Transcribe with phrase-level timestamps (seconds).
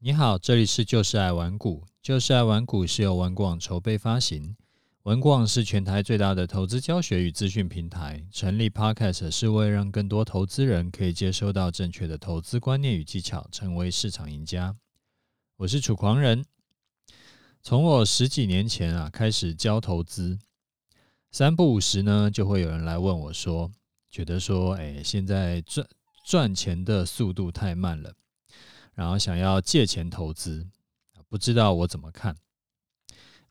[0.00, 4.56] 你好，这里是就是爱玩股，就是爱玩股是由玩股网筹备发行。
[5.02, 14.76] 玩股网是全台最大的投资教学与资讯平台，成立 Podcast 是为了让更多投资人可以接收到正确的投资观念与技巧，成为市场赢家。
[15.56, 16.44] 我是楚狂人，
[17.60, 20.38] 从我十几年前啊开始教投资，
[21.32, 23.72] 三不五时呢就会有人来问我说，
[24.12, 25.84] 觉得说，哎，现在赚
[26.24, 28.14] 赚钱的速度太慢了。
[28.98, 30.66] 然后想要借钱投资，
[31.28, 32.34] 不知道我怎么看。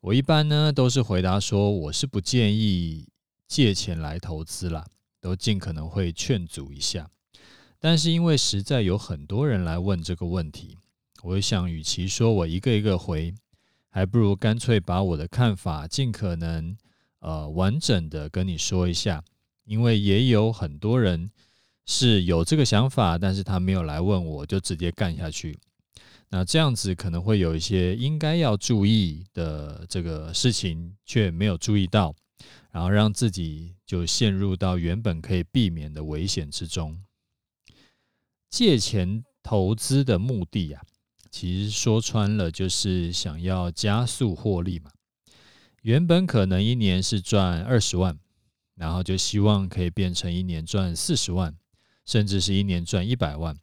[0.01, 3.07] 我一般呢都是回答说，我是不建议
[3.47, 4.85] 借钱来投资啦，
[5.21, 7.09] 都尽可能会劝阻一下。
[7.79, 10.77] 但是因为实在有很多人来问这个问题，
[11.23, 13.33] 我想与其说我一个一个回，
[13.87, 16.75] 还不如干脆把我的看法尽可能
[17.19, 19.23] 呃完整的跟你说一下，
[19.63, 21.31] 因为也有很多人。
[21.87, 25.57] 是有这个想法，但是他没有来问我，就直接干下去。
[26.29, 32.13] 那这样子可能会有一些应该要注意的这个事情，却没有注意到，
[32.69, 37.01] 然后让自己就陷入到原本可以避免的危险之中。
[38.49, 40.83] 借钱投资的目的啊，
[41.31, 44.91] 其实说穿了就是想要加速获利嘛。
[45.83, 48.19] 原本可能一年是赚二十万，
[48.75, 51.55] 然后就希望可以变成一年赚四十万。
[52.07, 53.55] 甚至是一年赚一百万，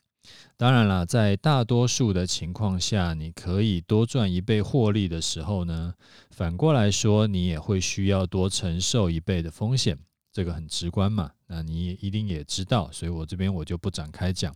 [0.58, 5.94] 当然了，在大多数的情况下，你可以多赚一倍获利的时候呢，
[6.30, 9.98] 反过来说，你也会需要多承受一倍的风险，
[10.30, 11.32] 这个很直观嘛。
[11.46, 14.54] 那你一定也知道，所以我这边我就不展开讲，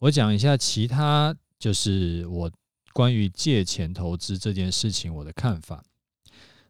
[0.00, 2.52] 我讲一下其他，就是我
[2.92, 5.82] 关于借钱投资这件事情我的看法。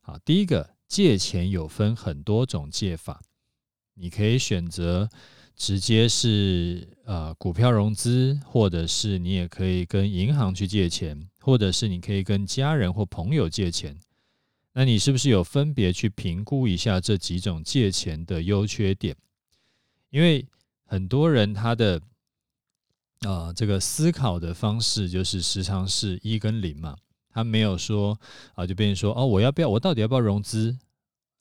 [0.01, 3.21] 好，第一个，借钱有分很多种借法，
[3.95, 5.11] 你可以选择。
[5.59, 13.99] 直接是呃股票融资，或者是你也可以跟银行去借钱，或者是你可以跟家人或朋友借钱。
[14.73, 19.17] 那你是不是有分别去评估一下这几种借钱的优缺点？
[20.11, 20.47] 因为
[20.85, 22.01] 很多人他的
[23.23, 26.97] 啊、这个思考的方式就是时常是一跟零嘛，
[27.31, 28.17] 他没有说
[28.55, 30.79] 啊就变成说哦我要不要我到底要不要融资？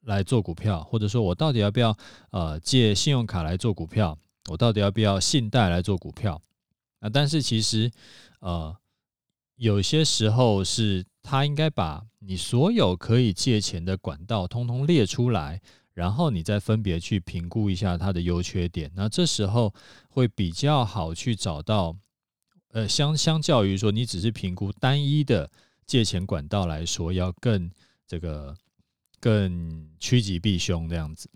[0.01, 1.97] 来做股票，或者说我到底要不要
[2.31, 4.17] 呃借信用卡来做股票？
[4.49, 6.41] 我到底要不要信贷来做股票？
[6.99, 7.91] 啊，但是其实
[8.39, 8.73] 呃
[9.57, 15.61] 有些时候是他应该把你所有可以借钱的管道通通列出来，
[15.93, 18.89] 然后你再分别去评估一下它的优缺点。
[18.95, 19.73] 那这时候
[20.09, 21.93] 会比较好去找到
[22.69, 25.51] 呃相相较于说你只是评估单一的
[25.85, 27.69] 借钱管道来说，要更
[28.07, 28.55] 这个。
[29.19, 31.29] 更趋吉避凶这样子，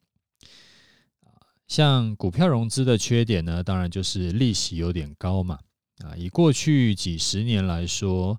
[1.68, 5.60] 像股票融资的缺点呢，当然就是利息有点高嘛。
[6.04, 8.36] 啊，以过去几十年来说，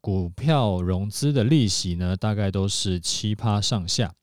[0.00, 4.14] 股票融资的利息呢，大概都是七趴上下。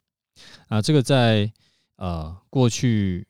[0.70, 1.52] 啊，这个在
[1.98, 3.28] 呃过去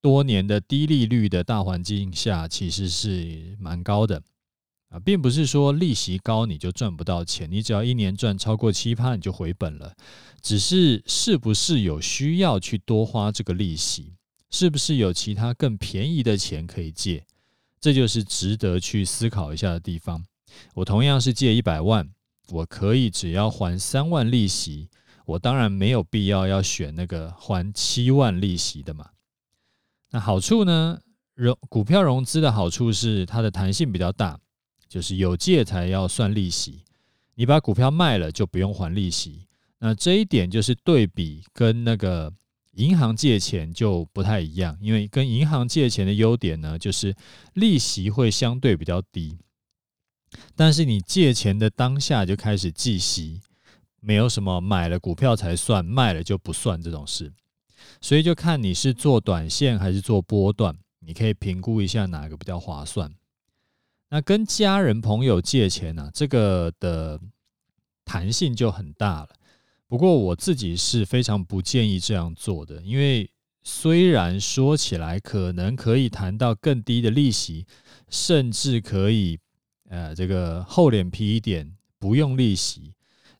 [0.00, 4.22] 多年的低利率的大环境下，其实是蛮高的。
[4.88, 9.94] 啊，并不是说利息高你就赚不到钱，你只要一年赚超过七趴，你就回本了。
[10.40, 14.14] 只是是不是有需要去多花这个利息？
[14.50, 17.24] 是不是有其他更便宜的钱可以借？
[17.80, 20.24] 这就是值得去思考一下的地方。
[20.74, 22.08] 我同样是借一百万，
[22.50, 24.88] 我可以只要还三万利息，
[25.26, 29.10] 我当然没有必要要选那个还七万利息的嘛。
[30.12, 31.00] 那好处呢？
[31.34, 34.38] 融股票融资的好处是它的弹性比较大。
[34.88, 36.82] 就是有借才要算利息，
[37.34, 39.46] 你把股票卖了就不用还利息。
[39.78, 42.32] 那这一点就是对比跟那个
[42.72, 47.14] 银行借钱就不太一样，因为跟银行借钱的优点呢，就是
[47.54, 49.36] 利息会相对比较低，
[50.54, 53.40] 但是你借钱的当下就开始计息，
[54.00, 57.32] 没有什么买了股票才算，卖了就不算这种事。
[58.00, 63.12] 所以就看你是做短线还是做波段，你可以评估一下哪个比较划算。
[64.08, 67.20] 那跟家人朋友借钱呢、啊，这个的
[68.04, 69.28] 弹性就很大了。
[69.88, 73.30] 不过我自己是非常不建议这样做的，因为
[73.62, 77.66] 虽然说起来可能可以谈到更低的利息，
[78.08, 79.38] 甚至可以
[79.88, 82.92] 呃这个厚脸皮一点不用利息，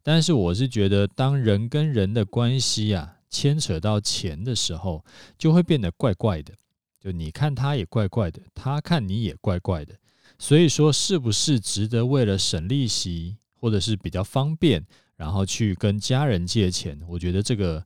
[0.02, 5.04] 但是我是觉得当人跟人的关系啊牵扯到钱的时候，
[5.38, 6.52] 就会变得怪怪的。
[7.00, 9.94] 就你看他也怪怪的，他看你也怪怪的。
[10.38, 14.86] 所以说，是不是值得为了省利息，或者是比较方便，
[15.16, 17.00] 然后去跟家人借钱？
[17.08, 17.84] 我觉得这个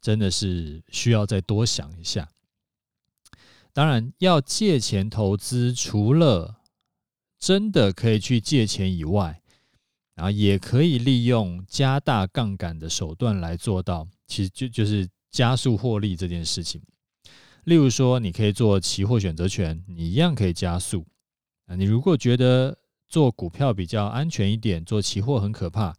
[0.00, 2.28] 真的是需要再多想一下。
[3.72, 6.62] 当然，要借钱投资，除了
[7.38, 9.40] 真的可以去借钱以外，
[10.14, 16.80] 然后也可以利用加大杠杆的手段来做到，其实就就是加速获利这件事情。
[17.64, 21.06] 例如说，你可以做期货选择权，你一样可以加速。
[21.68, 22.76] 啊，你如果觉得
[23.08, 25.94] 做股票比较安全一点，做期货很可怕，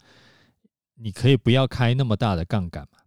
[0.95, 2.99] 你可以不要开那么大的杠杆嘛。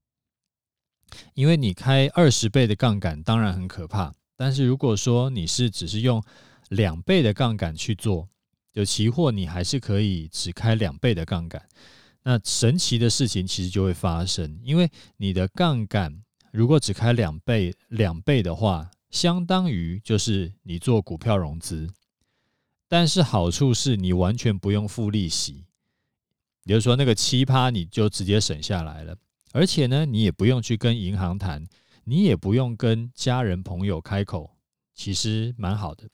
[1.34, 6.22] 因为你开二十倍的杠杆当然很可怕，但是如果说你是只是用
[6.70, 8.28] 两倍的杠杆去做，
[8.72, 11.68] 就期货你还是可以只开两倍的杠杆，
[12.22, 16.22] 那神奇的事情其实就会发生，因为你的杠杆
[16.52, 21.90] 如果只开两倍两倍的话，相当于就是你做股票融资，
[22.92, 25.64] 但是好处是你完全不用付利息，
[26.64, 29.16] 也就是说那个七趴你就直接省下来了。
[29.52, 31.64] 而且呢，你也不用去跟银行谈，
[32.04, 34.58] 你也不用跟家人朋友开口，
[34.92, 36.06] 其实蛮好的。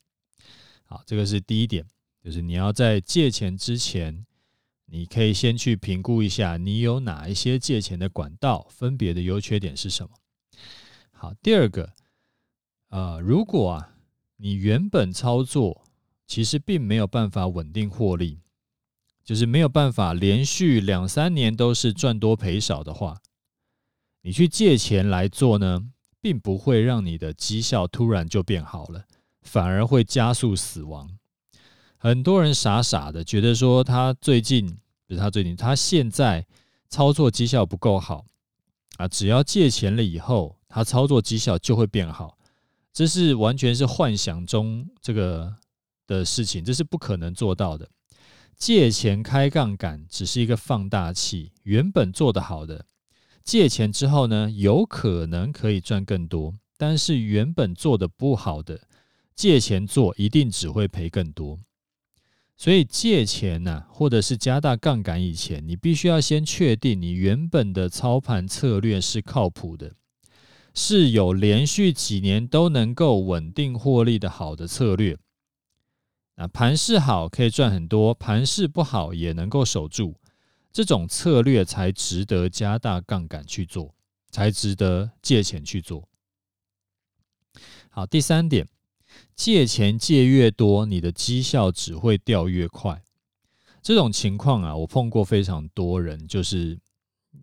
[0.85, 1.85] 好，这个是第一点，
[2.23, 4.25] 就是你要在借钱之前，
[4.87, 10.11] 你可以先去评估一下，你有哪一些借钱的管道，分别的优缺点是什么。
[11.11, 11.93] 好，第二个，
[12.91, 13.97] 呃，如果啊，
[14.37, 15.88] 你原本操作
[16.29, 18.39] 其实并没有办法稳定获利，
[19.25, 23.23] 就是没有办法连续两三年都是赚多赔少的话。
[24.21, 25.87] 你去借钱来做呢，
[26.21, 29.05] 并不会让你的绩效突然就变好了，
[29.41, 31.09] 反而会加速死亡。
[31.97, 34.67] 很多人傻傻的觉得说，他最近
[35.07, 36.47] 不是他最近，他现在
[36.91, 38.27] 操作绩效不够好
[38.99, 42.37] 啊，只要借钱了以后，他操作绩效就会变好，
[42.93, 45.57] 这是完全是幻想中这个
[46.09, 47.89] 的事情，这是不可能做到的。
[48.57, 52.87] 借钱开杠杆只是一个放大器，原本做得好的。
[53.45, 58.81] 借钱之后呢，有可能可以赚更多，但是原本做的不好的，
[59.37, 61.61] 借钱做一定只会赔更多。
[62.57, 69.95] 所以借钱呢，或者是加大杠杆以前，你必须要先确定你原本的操盘策略是靠谱的，
[70.75, 75.17] 是有连续几年都能够稳定获利的好的策略。
[76.41, 80.15] 那盘势好可以赚很多，盘势不好也能够守住。
[80.73, 83.93] 这种策略才值得加大杠杆去做，
[84.31, 86.09] 才值得借钱去做。
[87.91, 88.69] 好，第三点，
[89.35, 93.03] 借钱借越多，你的绩效只会掉越快。
[93.83, 96.79] 这种情况啊，我碰过非常多人，就是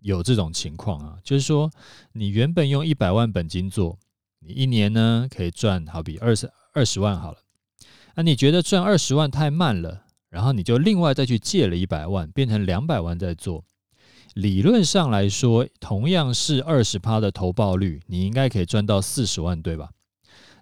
[0.00, 1.70] 有这种情况啊，就是说，
[2.12, 3.98] 你原本用一百万本金做，
[4.38, 7.38] 你一年呢可以赚好比二十二十万好了，
[8.16, 10.02] 那，你觉得赚二十万太慢了。
[10.28, 13.64] 然后你就另外再去借了一百万，变成两百万再做。
[14.34, 19.90] 理论上来说，同样是二十趴的投报率，你应该可以赚到四十万，对吧？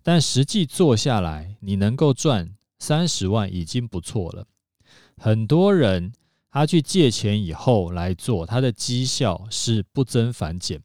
[0.02, 4.46] 但实际做下来，你能够赚三十万已经不错了。
[5.16, 6.12] 很多人
[6.50, 10.80] 他去借钱以后来做，他的绩效是不增反减，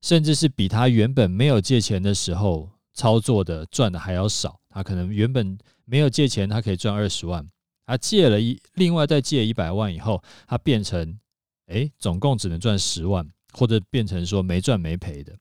[0.00, 4.60] 甚至是比他原本没有借钱的时候操作的赚的还要少。
[4.68, 7.46] 他可能原本没有借钱，他可以赚二十万。
[7.84, 11.18] 他借了一，另外再借一百万以后，他变成，
[11.66, 15.36] 哎，总共只能赚十万，或者变成说没赚没赔的。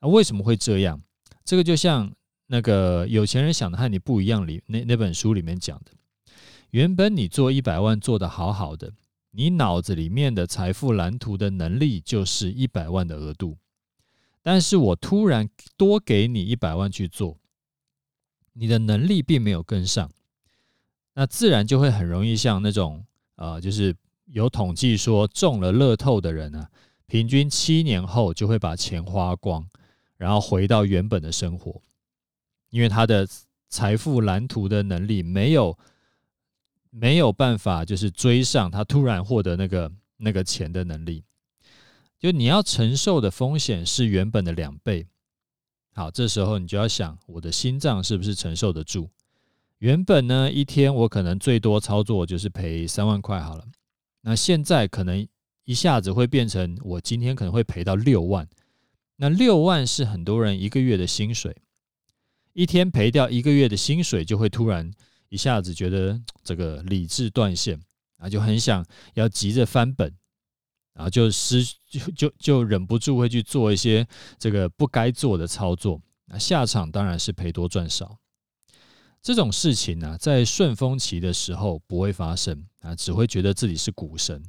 [0.00, 1.00] 啊，为什么会这样？
[1.44, 2.12] 这个就像
[2.46, 5.92] 那个有钱人想的和你不一样里那那本书里面讲的，
[6.70, 8.92] 原本你做一百万做得好好的，
[9.30, 13.56] 你脑子里面的财富蓝图的能力就是一百万的额度，
[14.42, 17.38] 但是我突然多给你一百万去做，
[18.54, 20.10] 你的能力并没有跟上。
[21.14, 23.04] 那自然就会很容易像那种，
[23.36, 23.94] 呃，就是
[24.24, 26.68] 有统计说中了乐透的人啊，
[27.06, 29.68] 平均七年后就会把钱花光，
[30.16, 31.80] 然后回到原本的生活，
[32.70, 33.28] 因为他的
[33.68, 35.78] 财富蓝图的能力没有
[36.90, 41.22] 没有办法，就是追上他突然获得那个那个钱的能力，
[42.18, 45.06] 就你要承受的风险是原本的两倍。
[45.94, 49.08] 好，这时候你就要想，我的心脏是不是承受得住？
[49.78, 53.64] 原本呢，一天我可能最多操作就是赔三万块好了。
[54.22, 55.26] 那现在可能
[55.64, 58.48] 一下子会变成我今天可能会赔到六万。
[59.16, 61.56] 那六万是很多人一个月的薪水，
[62.54, 64.90] 一天赔掉一个月的薪水，就会突然
[65.28, 67.80] 一下子觉得这个理智断线
[68.16, 68.84] 啊，就很想
[69.14, 70.12] 要急着翻本，
[70.94, 74.06] 然后就失就就就忍不住会去做一些
[74.38, 76.00] 这个不该做的操作。
[76.26, 78.18] 那下场当然是赔多赚少。
[79.20, 84.42] 这种事情呢，在顺风期的时候不会发生啊，只会觉得自己是股神。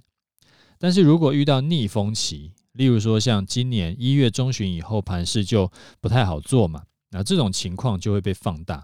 [0.77, 5.71] 但是如果遇到逆风期，例如说像今年一月中旬以后盘势就
[6.01, 8.83] 不太好做嘛，那这种情况就会被放大。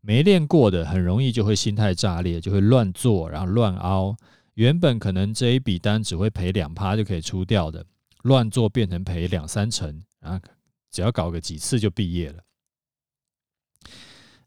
[0.00, 4.16] 没练过的很容易就会心态炸裂，就会乱做，然后乱凹。
[4.58, 7.86] 原本可能这一笔单只会赔两趴就可以出掉的，
[8.22, 10.42] 乱做变成赔两三成，啊，
[10.90, 12.42] 只要搞个几次就毕业了。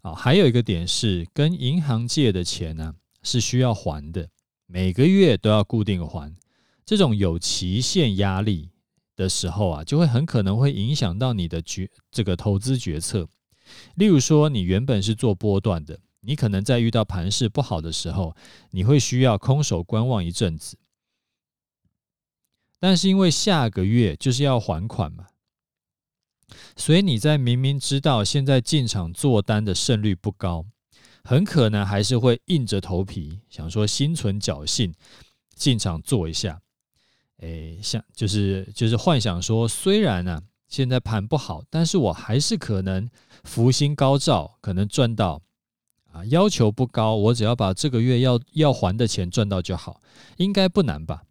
[0.01, 4.27] 啊，还有一个点是，跟银行借的钱呢，是需要还的，
[4.65, 6.35] 每个月都要固定还。
[6.85, 8.69] 这种有期限压力
[9.15, 13.29] 的时候啊，就会很可能会影响到你的决这个投资决策。
[13.95, 18.35] 例如说，你原本是做波段的，你可能在遇到盘势不好的时候，
[18.71, 20.77] 你会需要空手观望一阵子。
[22.79, 25.27] 但是因为下个月就是要还款嘛。
[26.75, 30.65] 所以你在明明知道现在进场做单的胜率不高，
[31.23, 34.93] 很可能还是会硬着头皮想说心存侥幸
[35.55, 36.61] 进场做一下，
[37.37, 43.09] 诶，想就是就是幻想说，虽然呢、现在盘不好，但是我还是可能
[43.43, 45.41] 福星高照，可能赚到
[46.11, 50.01] 啊，要求不高，我只要把这个月要要还的钱赚到就好，
[50.37, 51.23] 应该不难吧？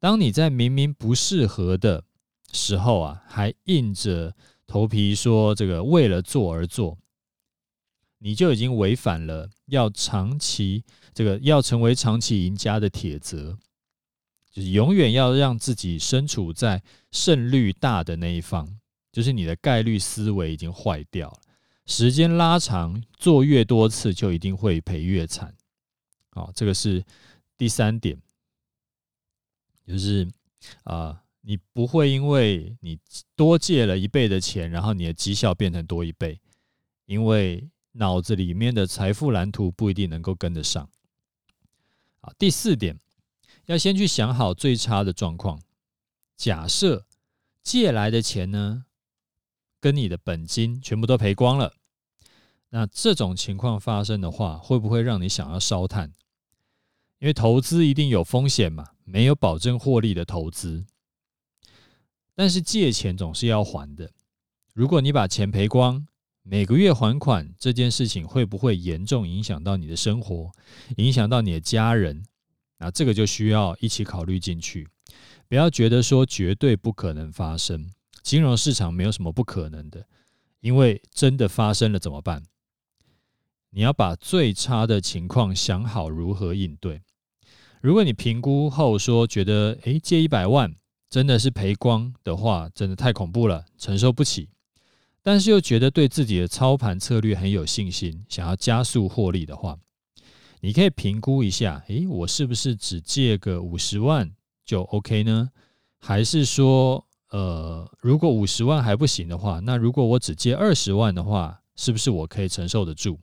[0.00, 2.04] 当你在明明不适合的
[2.52, 4.34] 时候啊，还硬着
[4.66, 6.96] 头皮说这个为了做而做，
[8.18, 13.58] 你就已经违反了要长期这个要成为长期赢家的铁则，
[14.50, 18.78] 就是永远要让自己身处在胜率大的那一方，
[19.12, 21.40] 就是你的概率思维已经坏掉了。
[21.88, 25.52] 时间拉长，做越多次就一定会赔越惨。
[26.30, 27.04] 好，这个是
[27.56, 28.16] 第三点，
[29.84, 30.30] 就是
[30.84, 31.24] 啊。
[31.40, 32.98] 你不会因为你
[33.34, 36.38] 多借了一倍的钱，然后你的绩效变成多一倍，
[37.06, 40.86] 因为脑子里面的财富蓝图不一定能够跟得上。
[42.20, 42.98] 好，第四点，
[43.64, 45.58] 要先去想好最差的状况。
[46.36, 47.06] 假设
[47.62, 48.84] 借来的钱呢，
[49.80, 51.74] 跟你的本金全部都赔光了，
[52.70, 56.12] 那这种情况发生的话，会不会让你想要烧炭？
[57.18, 60.84] 因为投资一定有风险嘛，没有保证获利的投资。
[62.34, 64.12] 但是借钱总是要还的，
[64.72, 66.06] 如果你把钱赔光，
[66.42, 70.52] 每个月还款这件事情会不会严重影响到你的生活，
[70.96, 72.24] 影响到你的家人？
[72.78, 74.88] 那这个就需要一起考虑进去，
[75.48, 77.90] 不要觉得说绝对不可能发生。
[78.28, 80.06] 金融市场没有什么不可能的，
[80.60, 82.42] 因为真的发生了怎么办？
[83.70, 87.00] 你要把最差的情况想好如何应对。
[87.80, 90.76] 如果你评估后说觉得，诶，借一百万。
[91.08, 94.50] 真的是赔光的话，真的太恐怖了，承受不起。
[95.22, 99.78] 但是又觉得对自己的操盘策略很有信心，想要加速获利的话，
[100.60, 104.30] 你可以评估一下，诶，我是不是只借个五十万
[104.66, 105.48] 就 OK 呢？
[105.96, 113.18] 还是说，呃，如果五十万还不行的话，那如果我只借二十万的话，是不是我可以承受得住？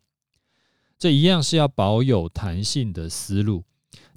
[0.97, 3.63] 这一样是要保有弹性的思路。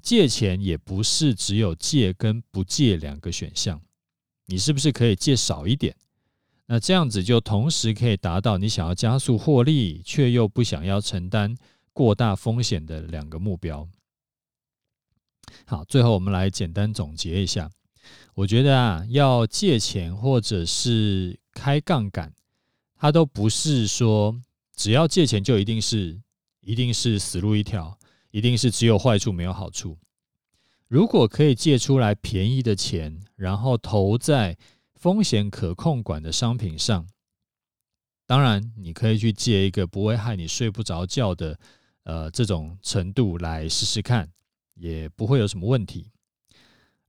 [0.01, 3.81] 借钱也不是只有借跟不借两个选项，
[4.45, 5.95] 你是不是可以借少一点？
[6.67, 11.53] 那这样子就同时可以达到你想要加速获利，却又不想要承担
[11.91, 13.87] 过大风险的两个目标。
[15.65, 17.69] 好，最后我们来简单总结一下。
[18.39, 22.33] 我觉得啊，要借钱或者是开杠杆，
[22.95, 24.39] 它都不是说
[24.75, 26.17] 只要借钱就一定是
[26.61, 27.97] 一定是死路一条。
[28.31, 29.97] 一定是只有坏处没有好处。
[30.87, 34.55] 如果可以借出来便宜的钱，然后投在
[34.93, 37.07] 风险可控管的商品上，
[38.27, 41.59] 当然你可以去借一个不会害你睡不着觉的，
[42.03, 44.29] 呃，这种程度来试试看，
[44.75, 46.11] 也不会有什么问题。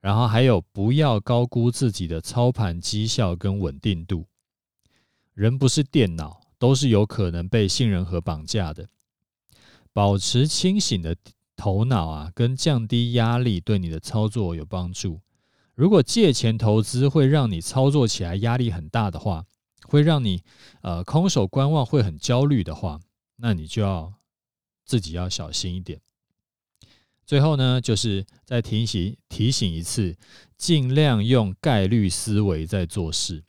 [0.01, 4.27] 然后还有，不要高估自己的操盘绩效跟稳定度。
[5.35, 8.89] 人不是电脑，都是有可能被信任和绑架的。
[9.93, 11.17] 保持清醒的
[11.55, 15.21] 头脑啊，跟降低压力对你的操作有帮助。
[15.75, 19.45] 如果借钱投资会让你操作起来压力很大的话，
[19.83, 20.43] 会让你
[20.83, 23.01] 呃空手观望会很焦虑的话，
[23.37, 24.15] 那你就要
[24.85, 26.01] 自己要小心一点。
[27.31, 30.17] 最后呢，就是再提醒提醒一次，
[30.57, 33.45] 尽量用概率思维在做事，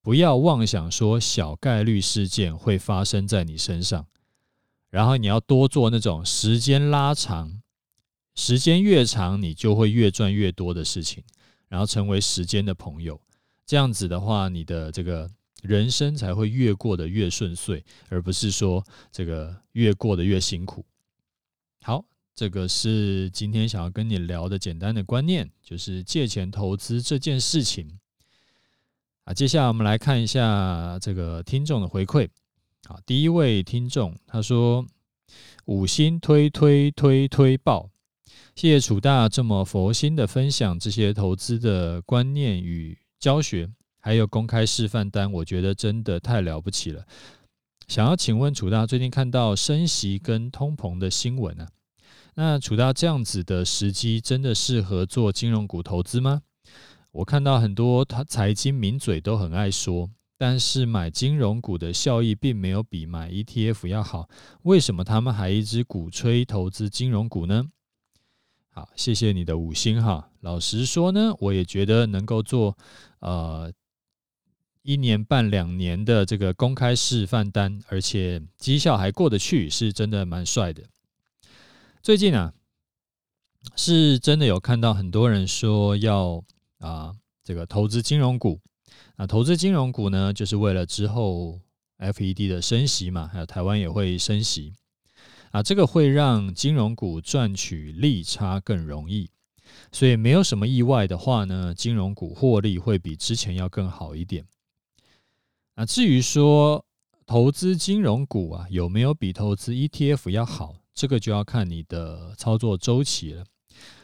[0.00, 4.06] 不要妄想说小概率事件会发生在你身上。
[4.88, 7.60] 然后你要多做那种时间拉长，
[8.34, 11.22] 时间越长，你就会越赚越多的事情，
[11.68, 13.20] 然后成为时间的朋友。
[13.66, 20.86] 这样子的话，你的这个人生才会越过得越顺遂，而不是说这个越过得越辛苦。
[21.82, 22.02] 好，
[22.36, 27.98] 这个是今天想要跟你聊的简单的观念，就是借钱投资这件事情。
[29.24, 32.28] 啊，接下来我们来看一下这个听众的回馈。
[32.86, 34.86] 好，第一位听众他说
[35.64, 37.88] ：“五星推推推推爆！
[38.54, 43.66] 谢谢楚大这么佛心的分享这些投资的观念与教学，
[43.98, 47.02] 还有公开示范单，我觉得真的太了不起了。
[47.88, 51.66] 想要请问楚大，最近看到升息跟通膨的新闻啊，
[52.38, 56.42] 那处到这样子的时机真的适合做金融股投资吗？
[57.10, 64.28] 我看到很多他财经名嘴都很爱说，但是买金融股的效益并没有比买 ETF 要好，
[64.64, 67.64] 为什么他们还一直鼓吹投资金融股呢？
[68.68, 70.28] 好，谢谢你的五星哈。
[70.40, 72.76] 老实说呢，我也觉得能够做
[73.20, 73.72] 呃
[74.82, 80.82] 一年半两年的这个公开示范单，而且绩效还过得去，是真的蛮帅的。
[82.06, 82.54] 最近啊，
[83.74, 86.40] 是真的有看到很多人说要
[86.78, 88.60] 啊这个投资金融股。
[89.16, 91.60] 啊投资金融股呢，就是为了之后
[91.98, 94.72] FED 的升息嘛，还有台湾也会升息。
[95.50, 99.28] 啊，这个会让金融股赚取利差更容易，
[99.90, 104.46] 所以没有什么意外的话呢，金融股获利会比之前要更好一点。
[105.74, 106.86] 啊，至于说
[107.26, 113.44] 投资金融股啊，有没有比投资 ETF 要好，这个就要看你的操作周期了。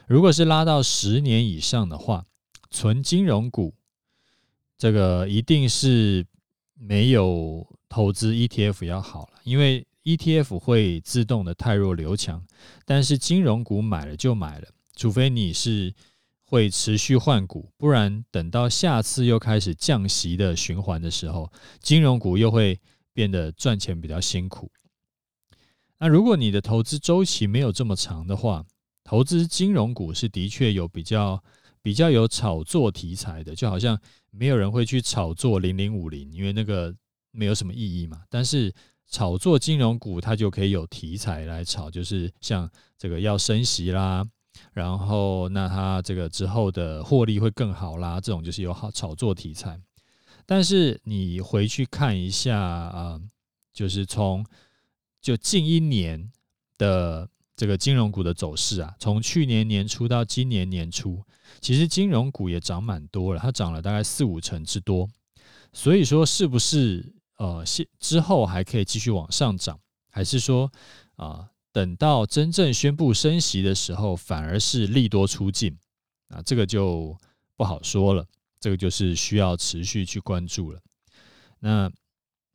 [0.07, 2.25] 如果是拉到十年以上的话，
[2.71, 3.73] 纯金融股
[4.77, 6.25] 这个一定是
[6.75, 9.85] 没有投资 ETF 要好了，因为。
[10.03, 12.45] ETF 会自动的汰弱留强，
[12.83, 15.95] 但是金融股买了就买了，除非你是
[16.43, 22.77] 会持续换股，不然等到下次又开始降息的循环的时候，金融股又会
[23.13, 24.69] 变得赚钱比较辛苦。
[25.99, 28.65] 那如果你的投资周期没有这么长的话，
[29.03, 31.43] 投资金融股是的确有比较
[31.81, 33.99] 比较有炒作题材的，就好像
[34.31, 36.93] 没有人会去炒作零零五零，因为那个
[37.31, 38.73] 没有什么意义嘛，但是。
[39.09, 44.25] 炒作金融股，它就可以有题材来炒，就是像这个要升息啦，
[44.71, 49.79] 然后那它这个之后的获利会更好啦，这种就是有好炒作题材。
[50.47, 53.21] 但是你回去看一下啊，
[53.71, 54.43] 就是从
[55.23, 56.29] 就近一年
[56.77, 61.23] 的这个金融股的走势啊，从去年年初到今年年初，
[61.61, 65.09] 其实金融股也涨蛮多了，它涨了大概四五成之多。
[65.71, 67.15] 所以说，是不是？
[67.37, 69.79] 呃，现之后还可以继续往上涨，
[70.11, 70.71] 还是说
[71.15, 75.75] 啊、等到真正宣布升息的时候，反而是利多出尽
[76.27, 76.41] 啊？
[76.43, 77.17] 这个就
[77.55, 78.25] 不好说了，
[78.59, 80.79] 这个就是需要持续去关注了。
[81.59, 81.91] 那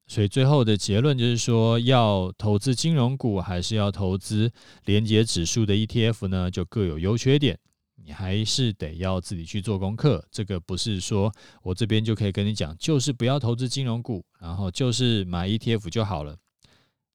[0.09, 4.51] 所以最后的结论就是说，要投资金融股还是要投资
[4.87, 6.51] 连结指数的 ETF 呢？
[6.51, 7.57] 就各有优缺点。
[8.01, 11.31] 你还是得要自己去做功课，这个不是说
[11.63, 16.35] 我这边就可以跟你讲，就是不要投资金融股，然后就是买 ETF 就好了。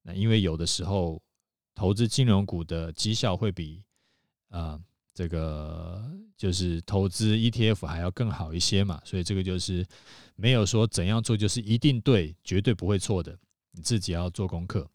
[0.03, 1.19] 那因为有的时候
[1.73, 3.81] 投资金融股的绩效会比
[4.49, 4.81] 啊、呃、
[5.15, 6.03] 这个
[6.37, 9.85] 就是投资 ETF 还要更好一些嘛，所以这个就是
[10.35, 13.37] 没有说怎样做就是一定对，绝对不会错的，
[13.71, 14.89] 你自己要做功课。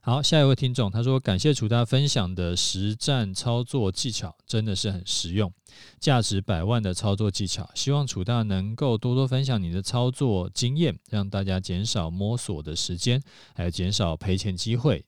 [0.00, 5.52] 好，下一位听众他说：“感谢楚大分享的实战操作技巧，真的是很实用，
[6.00, 7.70] 价值百万的操作技巧。
[7.74, 13.22] 希望楚大能够多多分享你的操作经验，让大家减少摸索的时间，
[13.54, 15.04] 还有减少赔钱机会。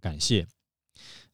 [0.00, 0.46] 感谢。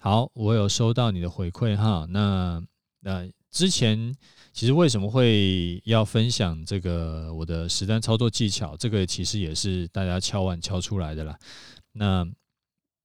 [0.04, 2.04] 好，我有收到你的回馈哈。
[2.10, 2.60] 那
[3.02, 4.12] 那之前
[4.52, 8.76] 其实为什么会要分享这个我的实战操作技巧？
[8.76, 11.38] 这个其实也是大家敲碗敲出来的啦。
[11.92, 12.26] 那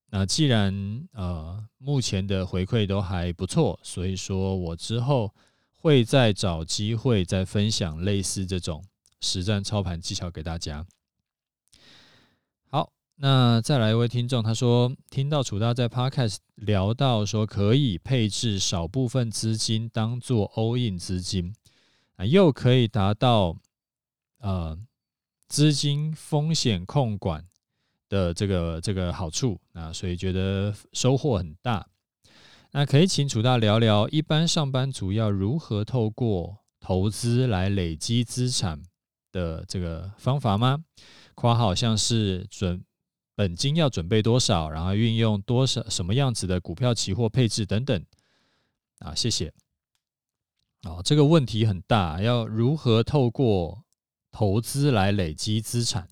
[0.09, 5.31] 那既然呃目前的回馈都还不错，所以说我之后
[5.75, 8.83] 会再找机会再分享类似这种
[9.21, 10.83] 实战操盘技巧给大家。
[13.17, 21.53] 那再来一位听众，他说听到楚大在 Podcast 聊到说可以配置少部分资金当做 all in 资金
[22.15, 23.57] 啊，又可以达到
[24.39, 24.77] 呃
[25.47, 27.45] 资金风险控管。
[28.09, 31.85] 的这个这个好处啊，所以觉得收获很大。
[32.71, 38.81] 那可以请楚大聊聊，一般上班族要如何透过投资来累积资产
[39.33, 40.85] 的这个方法吗？
[41.35, 42.81] 括号像是准
[43.37, 48.03] 本金要准备多少，然后运用多少什么样子的股票、期货配置等等。
[48.97, 49.53] 啊，谢谢。
[50.81, 53.83] 哦，这个问题很大，要如何透过
[54.31, 56.07] 投资来累积资产？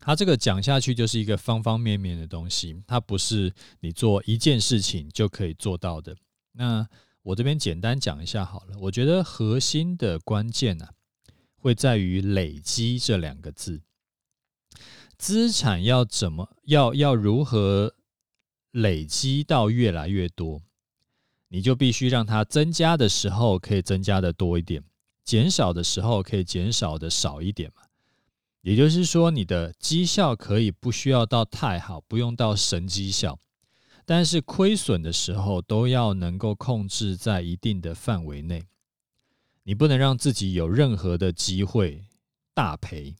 [0.00, 6.16] 它这个讲下去就是一个方方面面的东西，它不是你做一件事情就可以做到的。
[6.50, 6.88] 那
[7.22, 8.76] 我这边简单讲一下好了。
[8.80, 10.88] 我觉得核心的关键呢，
[11.68, 13.82] 会在于“累积”这两个字。
[15.18, 17.94] 资产要怎么要要如何
[18.70, 20.62] 累积到越来越多，
[21.48, 24.82] 你就必须让它增加的时候可以增加的多一点，
[25.24, 27.82] 减少的时候可以减少的少一点嘛。
[28.62, 33.38] 也就是说，你的绩效可以不需要到太好，不用到神绩效，
[34.06, 38.64] 但是亏损的时候都要能够控制在一定的范围内。
[39.68, 42.02] 你不能让自己有任何的机会
[42.54, 43.14] 大赔，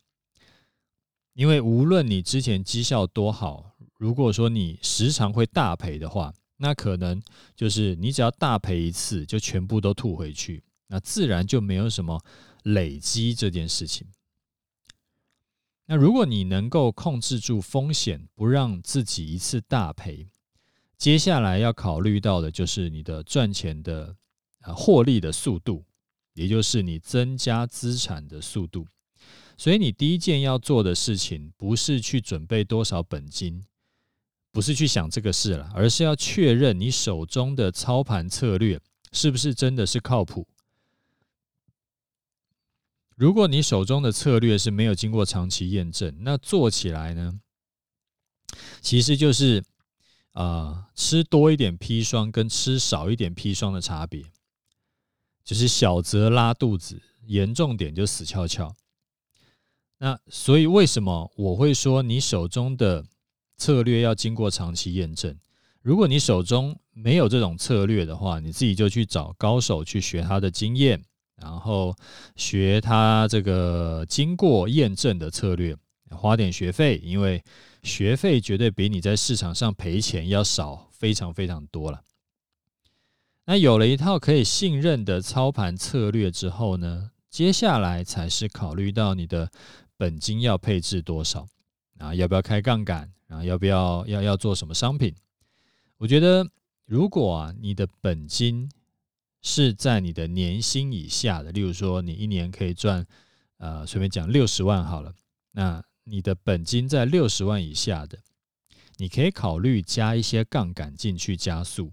[1.34, 7.20] 因为无论你之前绩效多好，如果说你时常会大赔的话，那可能
[7.54, 12.18] 就是你只要大赔一次，就全部都吐回去，那自然就没有什么
[12.62, 14.06] 累积这件事情。
[15.84, 20.26] 那如果你能够控制住风险，不让自己一次大赔，
[20.96, 24.16] 接下来要考虑到的就是你的赚钱的
[24.60, 25.84] 啊获利的速度。
[26.38, 28.86] 也就是你增加资产的速度，
[29.56, 33.66] 所以你第一件要做的事情不是去准备多少本金，
[34.52, 40.46] 不是去想这个事了，而是要确认你手中的操盘策略是不是真的是靠谱。
[43.16, 47.40] 如果你手中的策略是没有经过长期验证，那做起来呢，
[48.80, 49.64] 其实就是
[50.34, 54.22] 啊、吃多一点砒霜跟吃少一点砒霜的差别。
[55.48, 58.70] 就是小则拉肚子，严重点就死翘翘。
[59.96, 63.02] 那所以为什么我会说你手中的
[63.56, 65.34] 策略要经过长期验证？
[65.80, 71.02] 如果你手中没有这种策略的话，你自己就去找高手去学他的经验，
[71.36, 71.96] 然后
[72.36, 75.74] 学他这个经过验证的策略，
[76.10, 77.42] 花点学费，因为
[77.82, 82.02] 学费绝对比你在市场上赔钱要少非常非常多了。
[83.50, 89.50] 那有了一套可以信任的操盘策略之后呢，接下来才是考虑到你的
[89.96, 91.48] 本金要配置多少
[91.96, 95.14] 啊，要不要开杠杆啊，要不要要要做什么商品？
[95.96, 96.46] 我觉得，
[96.84, 98.70] 如果啊你的本金
[99.40, 103.06] 是在你的年薪以下的，例如说你一年可以赚
[103.56, 105.14] 呃随便讲六十万好了，
[105.52, 108.18] 那你的本金在六十万以下的，
[108.98, 111.90] 你可以考虑加一些杠杆进去加速。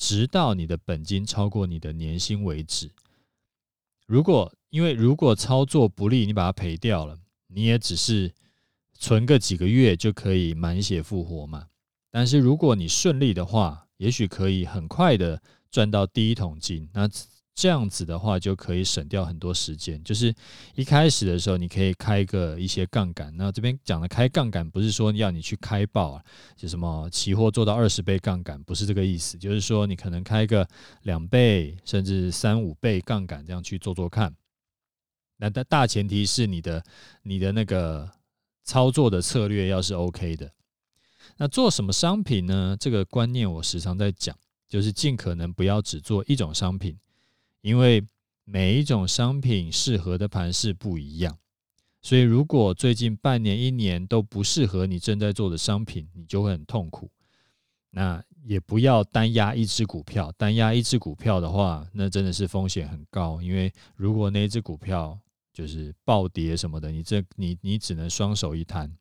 [0.00, 2.90] 直到你的本金超过你的年薪为止。
[4.06, 8.32] 如果因为如果操作不利，你把它赔掉了，你也只是
[8.94, 11.66] 存个几个月就可以满血复活嘛。
[12.10, 16.88] 但是如果你顺利的话，也许可以很快的赚到第一桶金。
[16.94, 17.06] 那
[17.54, 20.02] 这样子的话，就可以省掉很多时间。
[20.02, 20.34] 就是
[20.74, 23.30] 一开始的时候，你可以开个一些杠杆。
[23.36, 26.24] 那这边讲的开杠杆，不是说要你去开爆啊，
[26.56, 29.36] 就什么期货做到二十倍杠杆，不是这个意思。
[29.36, 30.66] 就是说，你可能开个
[31.02, 34.34] 两倍，甚至三五倍杠杆，这样去做做看。
[35.36, 36.82] 那大大前提是你的
[37.24, 38.10] 你的那个
[38.64, 40.50] 操作的策略要是 OK 的。
[41.36, 42.76] 那做什么商品呢？
[42.78, 44.34] 这个观念我时常在讲，
[44.68, 46.98] 就是尽可能不要只做一种商品。
[47.60, 48.02] 因为
[48.44, 51.38] 每一种商品适合的盘势不一样，
[52.02, 57.10] 所以如果最近半年、一年都不适合你正在做的商品，你就会很痛苦。
[57.90, 63.42] 那也不要单压一只股票，单压一只股票的话，那真的是风险很高。
[63.42, 65.18] 因为如果那只股票
[65.52, 68.96] 就是暴跌什么的，你这你你只能双手一摊。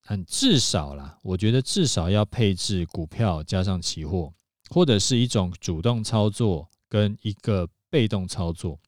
[0.00, 4.32] 很至少啦，我觉得至少要配置股票加上期货，
[4.70, 6.68] 或者是一种主动操作。
[6.90, 8.78] 跟一个被动操作，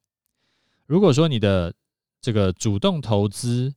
[0.86, 1.72] 如果说你的
[2.20, 3.72] 这个主动投资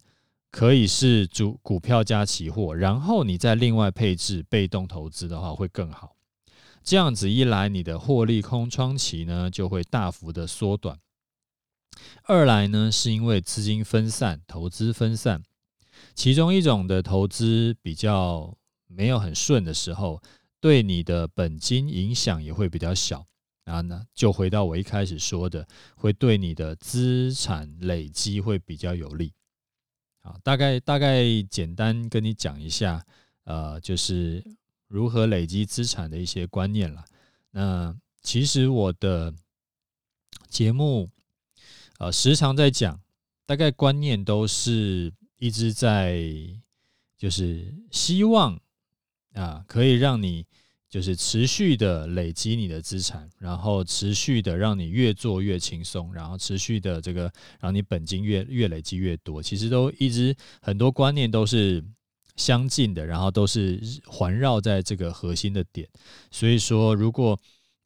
[0.49, 6.15] 可以是主股票加期货，然后你再另外配置被动投资的话，会更好。
[6.83, 10.99] 这样子一来，你的获利空窗期呢就会大幅的缩短。
[12.23, 15.43] 二来呢，是因为资金分散，投资分散，
[16.13, 18.57] 其中一种的投资比较
[18.87, 20.21] 没有很顺的时候，
[20.59, 23.25] 对你的本金影响也会比较小。
[23.65, 29.33] 然后呢，就回到我一开始说的，会对你的资产累积会比较有利。
[30.21, 33.03] 好，大概大概简单跟你讲一下，
[33.45, 34.43] 呃，就是
[34.87, 37.03] 如何累积资产的一些观念了。
[37.49, 39.33] 那其实我的
[40.47, 41.09] 节目，
[41.97, 43.01] 呃，时常在讲，
[43.47, 46.23] 大概观念都是一直在，
[47.17, 48.61] 就是希望
[49.33, 50.45] 啊，可以让你。
[50.95, 57.29] 就是持续的累积你的资产，然后持续的让你越做越轻松，然后持续的这个
[57.59, 59.43] 让你本金越越累积越多。
[59.43, 61.83] 其实都一直很多观念都是
[62.37, 65.85] 相近的，然后都是环绕在这个核心的点。
[66.31, 67.37] 所以说，如果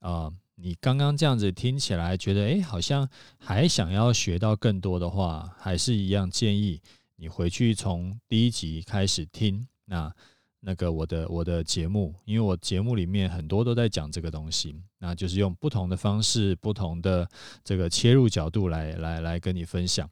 [0.01, 6.79] 啊你刚刚这样子听起来觉得诶好像还想要学到更多的话，还是一样建议
[7.15, 10.13] 你回去从第一集开始听，那
[10.61, 17.27] 那个我的我的节目，因为我节目里面很多都在讲这个东西，那就是用不同的方式、不同的
[17.63, 20.09] 这个切入角度来来来跟你分享。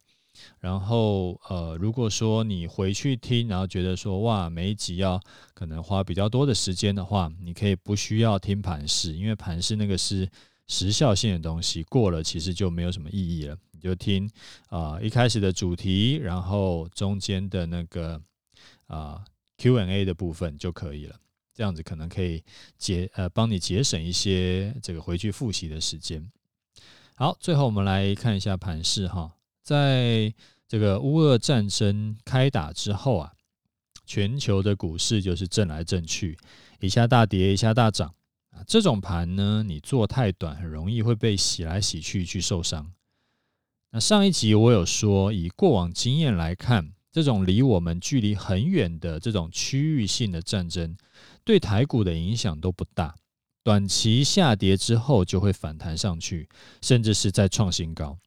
[0.60, 5.20] 然后呃，如果说你回去听，然后觉得说哇，每一集要
[5.52, 10.28] 可能花比较多的时间的话，你可以不需要听盘式，因为盘式那个是
[10.68, 13.58] 时效性的东西，过了其实就没有什么意义了。
[13.72, 14.30] 你就听
[14.68, 18.20] 啊、一开始的主题，然后中间的那个
[18.86, 19.24] 啊、
[19.58, 21.16] Q&A 的部分就可以了。
[21.52, 22.42] 这样子可能可以
[22.76, 26.30] 节呃帮你节省一些这个回去复习的时间。
[27.16, 29.32] 好，最后我们来看一下盘势哈。
[29.64, 30.32] 在
[30.68, 33.32] 这个乌俄战争开打之后啊，
[34.06, 36.38] 全球的股市就是震来震去，
[36.78, 38.14] 一下大跌，一下大涨
[38.50, 38.62] 啊。
[38.66, 42.92] 这种盘呢，你做太短，很容易会被洗来洗去，去受伤。
[43.90, 50.96] 那上一集我有说，以过往经验来看，这种离我们距离很远的这种区域性的战争，
[51.44, 53.16] 对台股的影响都不大，
[53.62, 56.48] 短期下跌之后就会反弹上去，
[56.80, 58.18] 甚至是再创新高。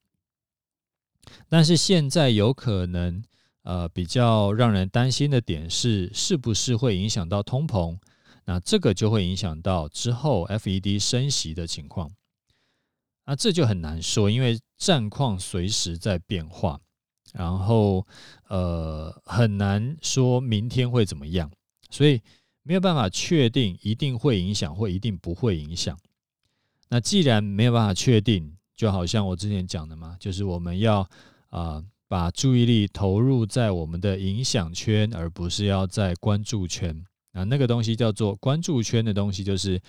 [1.47, 3.23] 但是现在有可能，
[3.63, 7.97] 呃，比较让人担心的点是，是不是会影响到通膨？
[8.45, 12.11] 那这个就会影响到之后 FED 升息的情况。
[13.25, 16.81] 那这就很难说，因为战况随时在变化，
[17.33, 18.05] 然后
[18.47, 21.49] 呃，很难说明天会怎么样，
[21.89, 22.21] 所以
[22.63, 25.97] 没有办法确定一定会影响或一定不会影响。
[26.89, 31.09] 那既然没有办法确定，就好像我之前讲的嘛，就是我们要
[31.49, 37.05] 啊、把注意力投入在我们的影响圈，而不是要在关注圈。
[37.33, 39.81] 那那个东西叫做关注圈的东西，就是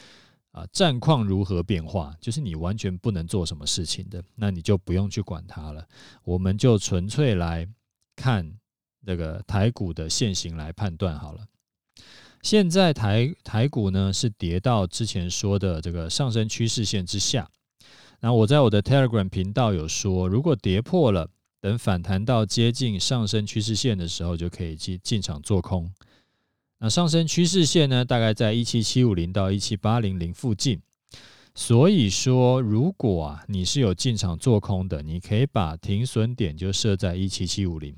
[0.52, 5.86] 啊、战况如何变化，就是你完全不能做什么事情的，那你就不用去管它了。
[6.24, 7.66] 我们就纯粹来
[8.14, 8.52] 看
[9.06, 11.46] 这个台股的现形来判断好了。
[12.42, 17.48] 现在台台股呢是跌到之前说的这个上升趋势线之下。
[18.20, 21.28] 那我在我的 Telegram 频道有说，如果跌破了，
[21.60, 25.90] 等反弹到接近上升趋势线的时候，就可以进进场做空。
[26.84, 30.82] 那上升趋势线呢，大概在一七七五零到一七八零零附近。
[31.54, 37.94] 所以说，如果啊你是有进场做空的，你可以把停损点就设在一七七五零。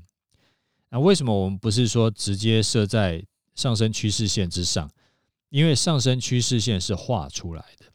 [0.91, 4.87] 那为什么我们不是说直接设在上升趋势线之上？
[5.49, 7.87] 因为上升趋势线是画出来的。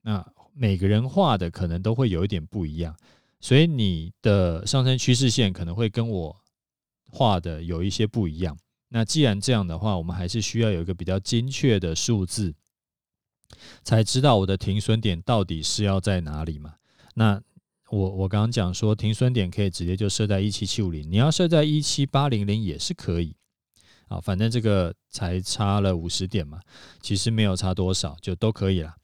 [0.00, 2.96] 那每个人画的可能都会有一点不一样，
[3.38, 6.34] 所以你的上升趋势线可能会跟我
[7.10, 8.56] 画的有一些不一样。
[8.92, 12.54] 那既然这样的话，我们还是需要有一个比较精确的数字，
[13.82, 16.74] 才知道我的停损点到底是要在哪里嘛。
[17.14, 17.40] 那
[17.88, 23.34] 我我刚刚讲说停损点可以直接就设在一七七五零，你要设在一七八零零也是可以。
[24.08, 26.60] 啊，反正这个才差了五十点嘛，
[27.00, 28.94] 其实没有差多少，就都可以了。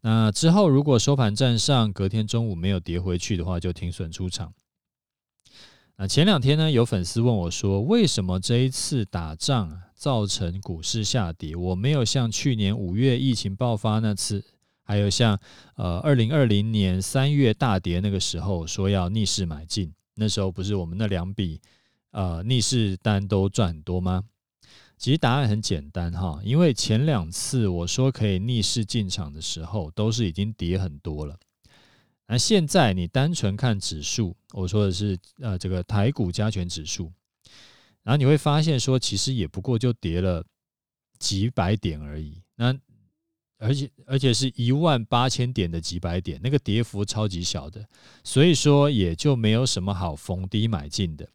[0.00, 4.54] 那之后，如果收盘站上，隔天中午没有跌回去的话，就停损出场。
[6.02, 11.54] 那前两天呢，有粉丝问我说，为什么这一次打仗造成股市下跌？
[11.54, 14.42] 我没有像去年五月疫情爆发那次，
[14.82, 15.38] 还有像
[15.74, 21.60] 呃二零二零年三月大跌那个时候说要逆势买进，那时候不是我们那两笔
[22.12, 24.24] 呃逆势单都赚很多吗？
[24.96, 31.36] 其实答案很简单哈，因为前两次我说可以逆势进场的时候，都是已经跌很多了。
[32.30, 37.12] 那现在你单纯看指数，我说的是呃这个台股加权指数，
[38.04, 40.46] 然后你会发现说，其实也不过就跌了
[41.18, 42.40] 几百点而已。
[42.54, 42.72] 那
[43.58, 47.84] 而且而且是一万八千点的几百点，那个跌幅超级小的，
[48.22, 51.28] 所以说也就没有什么好逢低买进的。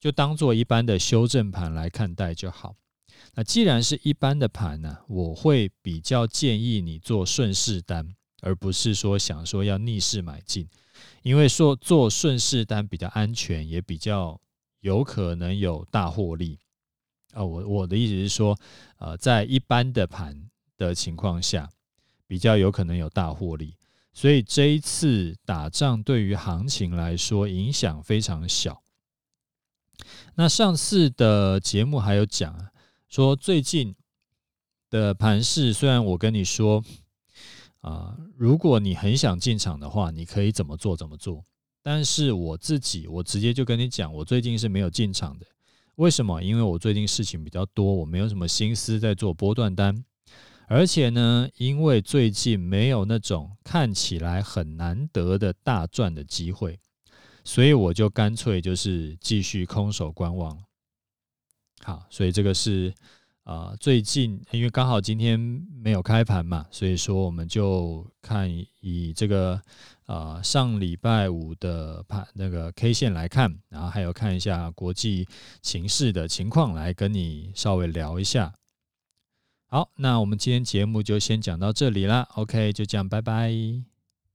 [0.00, 2.74] 就当做一般的修正盘来看待就好。
[3.34, 10.68] 那既然是一般的盘呢，我会比较建议你做顺势单，而不是说想说要逆势买进，
[11.22, 14.38] 因为说做顺势单比较安全，也比较
[14.80, 16.58] 有可能有大获利。
[17.32, 18.56] 啊，我我的意思是说，
[18.98, 21.70] 呃，在一般的盘的情况下，
[22.26, 23.74] 比较有可能有大获利。
[24.12, 28.82] 所以这一次打仗对于行情来说影响非常小。
[30.34, 32.68] 那上次的节目还有讲，
[33.08, 33.96] 说最近
[34.90, 36.84] 的盘势，虽然我跟你说
[37.84, 41.44] 啊，如果你很想进场的话，你可以怎么做怎么做。
[41.82, 45.44] 但是我自己，我直接就跟你讲，我最近是没有进场的。
[45.96, 46.42] 为什么？
[46.42, 50.02] 因为我最近事情比较多，我没有什么心思在做波段单，
[50.66, 56.80] 而且呢，因为最近没有那种看起来很难得的大赚的机会。
[57.44, 60.58] 所以我就干脆就是继续空手观望。
[61.82, 62.94] 好，所以这个是
[63.44, 65.38] 啊、最近因为刚好今天
[65.82, 69.60] 没有开盘嘛，所以说我们就看以这个
[70.06, 75.26] 啊、上礼拜五的盘那个 K 线来看，然后还有看一下国际
[75.60, 78.54] 情势的情况，来跟你稍微聊一下。
[79.68, 82.28] 好，那我们今天节目就先讲到这里啦。
[82.34, 83.93] OK，就这样，拜拜。